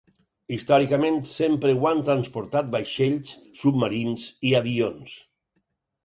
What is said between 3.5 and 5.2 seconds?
submarins i avions.